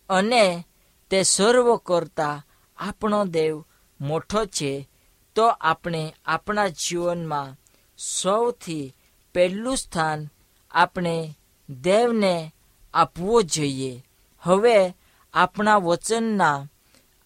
અને 0.09 0.65
તે 1.09 1.23
સર્વ 1.23 1.75
કરતા 1.75 2.45
આપણો 2.77 3.25
દેવ 3.25 3.65
મોટો 4.01 4.45
છે. 4.45 4.87
તો 5.35 5.47
આપણે 5.47 6.13
આપણા 6.25 6.67
જીવનમાં 6.67 7.60
સૌથી 8.01 8.95
પહેલું 9.33 9.77
સ્થાન 9.77 10.29
આપણે 10.71 11.37
દેવને 11.69 12.53
આપવું 12.93 13.43
જોઈએ. 13.43 14.05
હવે 14.39 14.97
આપણા 15.33 15.77
વચનના 15.77 16.67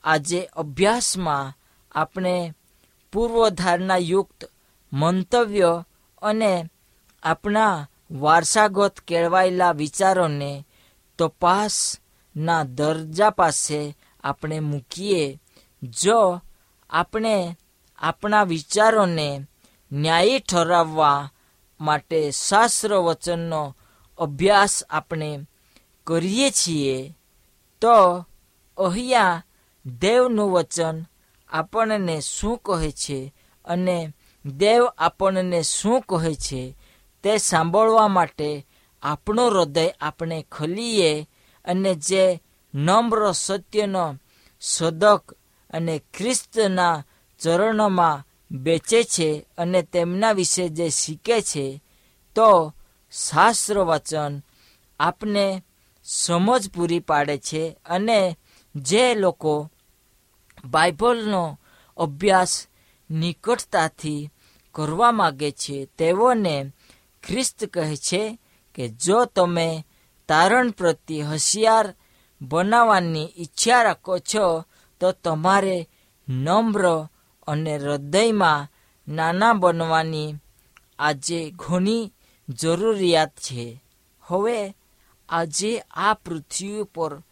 આજે 0.03 0.45
અભ્યાસમાં 0.45 1.53
આપણે 1.91 2.53
પૂર્વધારણા 3.11 3.97
યુક્ત 3.97 4.51
મંતવ્ય 4.93 5.83
અને 6.21 6.69
આપણા 7.23 7.89
વારસાગત 8.11 8.99
કેળવાયેલા 8.99 9.71
વિચારોને 9.71 10.67
તપાસના 11.17 12.63
દરજા 12.63 13.29
પાસે 13.29 13.97
આપણે 14.23 14.59
મૂકીએ. 14.59 15.39
જો 15.83 16.41
આપણે 16.89 17.57
આપણા 17.97 18.43
વિચારોને 18.43 19.47
ન્યાયી 19.91 20.39
ઠરાવવા 20.39 21.29
માટે 21.79 22.31
શાસ્ત્ર 22.31 22.93
વચનનો 22.93 23.75
અભ્યાસ 24.19 24.85
આપણે 24.89 25.45
કરીએ 26.07 26.51
છીએ, 26.51 27.15
તો 27.81 28.25
અહીંયા 28.77 29.41
દેવનું 29.85 30.51
વચન 30.51 31.05
આપણને 31.49 32.21
શું 32.21 32.57
કહે 32.57 32.91
છે 32.91 33.33
અને 33.65 34.13
દેવ 34.45 34.83
આપણને 34.97 35.63
શું 35.63 36.01
કહે 36.01 36.35
છે 36.35 36.75
તે 37.23 37.37
સાંભળવા 37.37 38.07
માટે 38.07 38.67
આપણું 39.03 39.51
હૃદય 39.51 39.93
આપણે 40.01 40.45
ખલીએ 40.51 41.27
અને 41.65 41.95
જે 41.95 42.41
નમ્ર 42.73 43.33
સત્યનો 43.33 44.15
સદક 44.61 45.31
અને 45.69 45.99
ખ્રિસ્તના 46.13 47.03
ચરણોમાં 47.39 48.24
બેચે 48.51 49.03
છે 49.03 49.45
અને 49.57 49.81
તેમના 49.83 50.33
વિશે 50.33 50.69
જે 50.69 50.89
શીખે 50.89 51.41
છે, 51.41 51.81
તો 52.35 52.73
શાસ્ત્ર 53.11 53.77
વચન 53.79 54.33
આપને 54.99 55.63
સમજ 56.03 56.69
પૂરી 56.69 56.99
પાડે 56.99 57.37
છે 57.37 57.75
અને 57.85 58.37
જે 58.75 59.15
લોકો 59.15 59.69
બાઇબલનો 60.65 61.59
અભ્યાસ 61.97 62.67
નિકટતાથી 63.09 64.29
કરવા 64.75 65.11
માગે 65.11 65.51
છે, 65.51 65.85
તેઓને 65.97 66.71
ખ્રિસ્ત 67.23 67.65
કહે 67.65 67.95
છે 67.97 68.39
કે 68.75 68.89
જો 68.89 69.25
તમે 69.25 69.85
તારણ 70.27 70.69
પ્રત્યે 70.71 71.21
હોશિયાર 71.21 71.87
બનાવવાની 72.41 73.33
ઈચ્છા 73.37 73.83
રાખો 73.83 74.19
છો, 74.19 74.63
તો 74.99 75.11
તમારે 75.11 75.87
નમ્ર 76.27 77.09
અને 77.47 77.77
હૃદયમાં 77.77 78.67
નાના 79.07 79.53
બનવાની 79.53 80.35
આજે 80.99 81.51
ઘણી 81.55 82.13
જરૂરિયાત 82.49 83.29
છે. 83.29 83.83
હવે 84.21 84.75
આજે 85.29 85.79
આ 85.79 86.13
પૃથ્વી 86.13 86.83
પર 86.83 87.23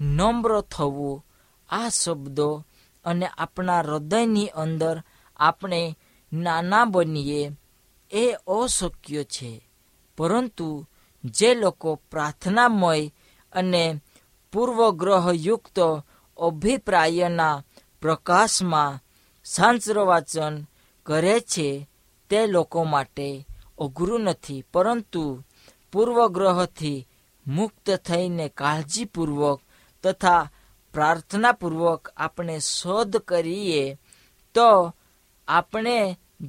નમ્ર 0.00 0.60
થવું 0.60 1.26
આ 1.70 1.88
શબ્દો 1.88 2.64
અને 3.04 3.26
આપણા 3.26 3.80
હૃદયની 3.80 4.46
અંદર 4.46 5.02
આપણે 5.36 5.98
નાના 6.32 6.84
બનીએ 6.84 7.50
એ 8.10 8.32
અશક્ય 8.32 9.24
છે. 9.24 9.68
પરંતુ 10.16 10.86
જે 11.24 11.54
લોકો 11.54 11.94
પ્રાર્થનામય 11.94 13.06
અને 13.52 14.00
પૂર્વગ્રહયુક્ત 14.52 16.04
અભિપ્રાયના 16.36 17.62
પ્રકાશમાં 18.02 19.01
શાંત્ર 19.44 19.96
વાચન 20.00 20.54
કરે 21.06 21.36
છે 21.40 21.68
તે 22.30 22.40
લોકો 22.46 22.80
માટે 22.84 23.28
અઘરું 23.78 24.24
નથી, 24.24 24.66
પરંતુ 24.72 25.24
પૂર્વગ્રહથી 25.92 27.06
મુક્ત 27.46 27.86
થઈને 28.04 28.46
કાળજીપૂર્વક 28.48 29.60
તથા 30.04 30.50
પ્રાર્થનાપૂર્વક 30.94 32.02
આપણે 32.16 32.56
શોધ 32.60 33.16
કરીએ 33.20 33.98
તો 34.54 34.68
આપણે 35.48 35.96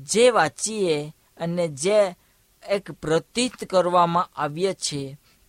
જે 0.05 0.25
વાંચીએ 0.31 0.97
અને 1.37 1.65
જે 1.67 1.99
એક 2.63 2.85
પ્રતીત 2.91 3.57
કરવામાં 3.65 4.31
આવીએ 4.35 4.73
છે 4.75 5.01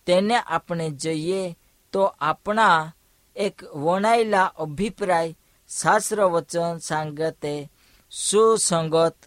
તેને 0.07 0.37
આપણે 0.41 0.87
જઈએ 0.91 1.41
તો 1.93 2.01
આપણા 2.19 2.79
એક 3.35 3.55
વણાયેલા 3.73 4.53
અભિપ્રાય 4.57 5.35
શાસ્ત્ર 5.69 6.19
વચન 6.25 6.77
સાંગતે 6.77 7.69
સુસંગત 8.11 9.17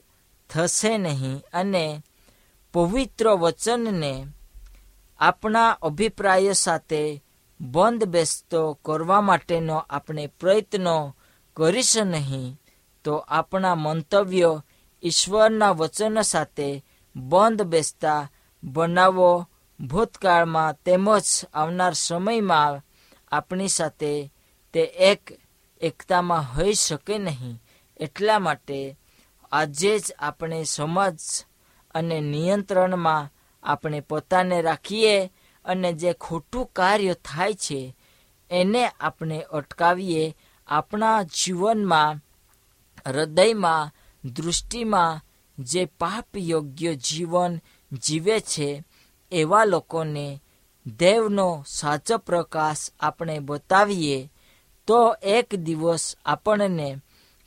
થશે 0.51 0.99
નહીં 0.99 1.39
અને 1.53 2.03
પવિત્ર 2.73 3.27
વચનને 3.29 4.27
આપણા 5.21 5.79
અભિપ્રાય 5.83 6.53
સાથે 6.53 7.23
બંધ 7.61 8.05
બેસતો 8.05 8.79
કરવા 8.85 9.21
માટેનો 9.21 9.77
આપણે 9.91 10.27
પ્રયત્નો 10.27 11.17
કરીશું 11.57 12.07
નહીં, 12.07 12.57
તો 13.05 13.15
આપણા 13.29 13.75
મંતવ્યો 13.75 14.65
ઈશ્વરના 15.03 15.71
વચન 15.71 16.23
સાથે 16.23 16.85
બંધ 17.17 17.63
બેસતા 17.63 18.31
બનાવો. 18.65 19.49
ભૂતકાળમાં 19.81 20.75
તેમજ 20.85 21.27
આવનાર 21.55 21.95
સમયમાં 21.95 22.83
આપણી 23.33 23.69
સાથે 23.69 24.33
તે 24.73 24.81
એક 24.81 25.23
એકતામાં 25.81 26.55
હોઈ 26.57 26.75
શકે 26.75 27.19
નહીં. 27.19 27.63
એટલા 28.01 28.39
માટે 28.39 28.99
આજે 29.53 29.99
જ 29.99 30.03
આપણે 30.19 30.65
સમજ 30.65 31.19
અને 31.95 32.21
નિયંત્રણમાં 32.21 33.33
આપણે 33.63 34.01
પોતાને 34.01 34.63
રાખીએ 34.63 35.33
અને 35.65 35.93
જે 35.93 36.13
ખોટું 36.13 36.67
કાર્ય 36.67 37.15
થાય 37.15 37.55
છે, 37.55 37.97
એને 38.51 38.89
આપણે 38.89 39.41
અટકાવીએ 39.41 40.37
આપણા 40.67 41.23
જીવનમાં, 41.23 42.21
હૃદયમાં, 43.07 43.93
દૃષ્ટિમાં 44.25 45.21
જે 45.59 45.85
પાપ 45.85 46.29
યોગ્ય 46.37 46.95
જીવન 46.95 47.61
જીવે 47.93 48.41
છે, 48.41 48.85
એવા 49.33 49.65
લોકોને 49.65 50.43
દેવનો 50.99 51.65
સાચો 51.69 52.19
પ્રકાશ 52.19 52.91
આપણે 53.01 53.39
બતાવીએ 53.39 54.31
તો 54.89 55.17
એક 55.23 55.55
દિવસ 55.55 56.17
આપણને 56.27 56.97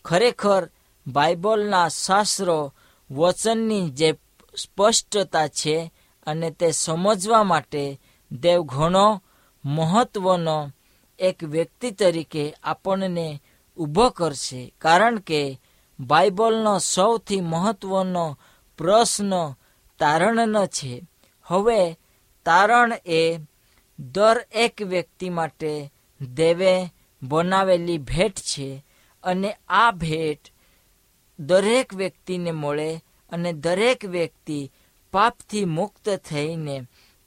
ખરેખર 0.05 0.69
બાઇબલના 1.07 1.87
શાસ્ત્રો, 1.87 2.73
વચનની 3.11 3.89
જે 3.89 4.13
સ્પષ્ટતા 4.57 5.47
છે 5.47 5.93
અને 6.25 6.51
તે 6.51 6.71
સમજવા 6.71 7.43
માટે 7.43 8.01
દેવ 8.31 8.61
ઘણો 8.61 9.23
મહત્વનો 9.65 10.71
એક 11.19 11.43
વ્યક્તિ 11.43 11.91
તરીકે 11.91 12.53
આપણને 12.63 13.41
ઊભો 13.77 14.09
કરશે. 14.09 14.73
કારણ 14.77 15.19
કે 15.19 15.59
બાઇબલનો 15.99 16.79
સૌથી 16.79 17.41
મહત્વનો 17.41 18.39
પ્રશ્ન 18.77 19.53
તારણનો 19.99 20.65
છે. 20.65 21.01
હવે 21.43 21.99
તારણ 22.45 22.93
એ 23.05 23.37
દર 23.99 24.47
એક 24.51 24.81
વ્યક્તિ 24.81 25.29
માટે 25.29 25.93
દેવે 26.33 26.93
બનાવેલી 27.23 27.97
ભેટ 27.97 28.39
છે 28.39 28.85
અને 29.23 29.57
આ 29.69 29.91
ભેટ 29.91 30.51
દરેક 31.39 31.93
વ્યક્તિને 31.93 32.51
મળે 32.51 32.95
અને 33.29 33.53
દરેક 33.53 34.05
વ્યક્તિ 34.05 34.71
પાપથી 35.11 35.65
મુક્ત 35.65 36.09
થઈને 36.09 36.81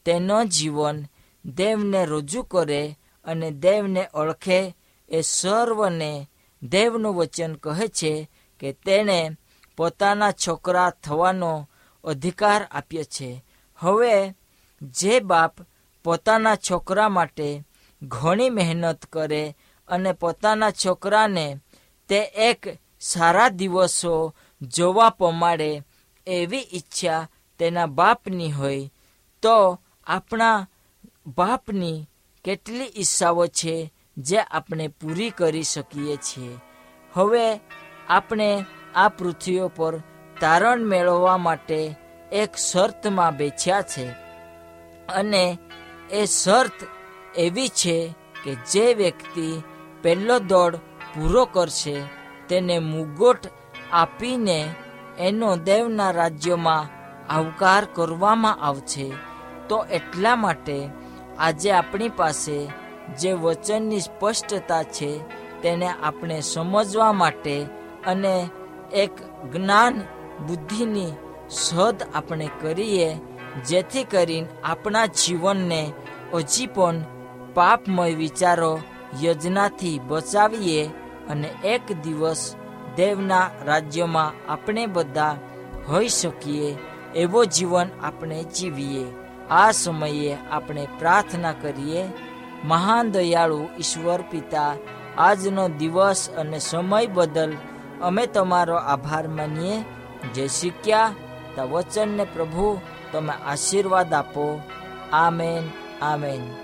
તેનો 0.04 0.44
જીવન 0.44 1.04
દેવને 1.44 2.04
રજૂ 2.04 2.42
કરે 2.42 2.98
અને 3.24 3.50
દેવને 3.50 4.08
ઓળખે 4.14 4.76
એ 5.08 5.20
સર્વને 5.20 6.30
દેવનું 6.62 7.14
વચન 7.14 7.54
કહે 7.54 7.88
છે 7.88 8.30
કે 8.60 8.72
તેણે 8.72 9.30
પોતાના 9.76 10.32
છોકરા 10.32 10.90
થવાનો 10.90 11.70
અધિકાર 12.04 12.66
આપ્યો 12.70 13.02
છે. 13.02 13.44
હવે 13.76 14.34
જે 14.82 15.20
બાપ 15.20 15.58
પોતાના 16.04 16.56
છોકરા 16.56 17.08
માટે 17.08 17.64
ઘણી 18.02 18.50
મહેનત 18.50 19.06
કરે 19.06 19.56
અને 19.88 20.12
પોતાના 20.12 20.70
છોકરાને 20.70 21.46
તે 22.08 22.18
એક 22.48 22.78
સારા 23.00 23.48
દિવસો 23.48 24.34
જોવા 24.62 25.10
પમાડે 25.10 25.82
એવી 26.26 26.68
ઈચ્છા 26.74 27.28
તેના 27.58 27.86
બાપની 27.86 28.50
હોય, 28.50 28.90
તો 29.42 29.78
આપણા 30.06 30.66
બાપની 31.36 32.06
કેટલી 32.44 32.94
ઈચ્છાઓ 32.96 33.46
છે 33.46 33.74
જે 34.16 34.38
આપણે 34.40 34.88
પૂરી 34.88 35.30
કરી 35.30 35.62
શકીએ 35.62 36.16
છીએ. 36.16 36.58
હવે 37.12 37.60
આપણે 38.08 38.64
આ 38.94 39.08
પૃથ્વીઓ 39.08 39.68
પર 39.68 39.94
તારણ 40.40 40.80
મેળવવા 40.82 41.36
માટે 41.36 41.96
એક 42.32 42.52
શર્તમાં 42.56 43.36
બેઠ્યા 43.36 43.82
છે 43.82 44.06
અને 45.08 45.58
એ 46.10 46.26
શર્ત 46.26 46.78
એવી 47.36 47.68
છે 47.68 48.14
કે 48.44 48.52
જે 48.72 48.94
વ્યક્તિ 48.94 49.62
પહેલો 50.04 50.38
દોડ 50.38 50.76
પૂરો 51.14 51.44
કરશે. 51.44 51.96
તેને 52.48 52.78
મુગોટ 52.78 53.46
આપીને 53.92 54.68
એનો 55.18 55.56
દેવના 55.56 56.10
રાજ્યમાં 56.10 56.90
આવકાર 57.32 57.86
કરવામાં 57.92 58.62
આવશે. 58.64 59.12
તો 59.68 59.86
એટલા 59.92 60.36
માટે 60.36 60.88
આજે 61.38 61.70
આપણી 61.70 62.08
પાસે 62.08 62.68
જે 63.20 63.32
વચનની 63.32 64.00
સ્પષ્ટતા 64.00 64.82
છે 64.82 65.18
તેને 65.62 65.88
આપણે 66.02 66.40
સમજવા 66.40 67.12
માટે 67.12 67.66
અને 68.06 68.50
એક 68.92 69.10
જ્ઞાન 69.52 70.00
બુદ્ધિની 70.46 71.12
શોધ 71.50 72.02
આપણે 72.14 72.50
કરીએ, 72.60 73.16
જેથી 73.66 74.04
કરીને 74.04 74.48
આપણા 74.64 75.06
જીવનને 75.06 75.92
હજી 76.34 76.66
પણ 76.66 76.94
પાપમય 77.54 78.14
વિચારો 78.14 78.78
યોજનાથી 79.22 80.00
બચાવીએ 80.08 80.86
અને 81.28 81.48
એક 81.64 82.02
દિવસ 82.02 82.54
દેવના 82.96 83.50
રાજ્યમાં 83.64 84.52
આપણે 84.52 84.86
બધા 84.86 85.36
હોઈ 85.88 86.08
શકીએ, 86.08 86.76
એવો 87.14 87.44
જીવન 87.44 87.88
આપણે 88.02 88.44
જીવીએ. 88.44 89.06
આ 89.50 89.70
સમયે 89.70 90.36
આપણે 90.50 90.88
પ્રાર્થના 90.98 91.52
કરીએ, 91.52 92.04
મહાન 92.64 93.10
દયાળુ 93.10 93.68
ઈશ્વર 93.78 94.20
પિતા, 94.30 94.74
આજનો 95.18 95.68
દિવસ 95.68 96.30
અને 96.30 96.58
સમય 96.58 97.06
બદલ 97.06 97.52
અમે 98.02 98.26
તમારો 98.26 98.76
આભાર 98.76 99.28
માનીએ. 99.28 99.84
જે 100.34 100.48
શીખ્યા 100.48 101.10
તા 101.56 101.64
વચનને 101.64 102.24
પ્રભુ, 102.24 102.80
તમે 103.12 103.32
આશીર્વાદ 103.46 104.14
આપો. 104.14 104.60
Amen 105.12 105.70
amen. 106.02 106.63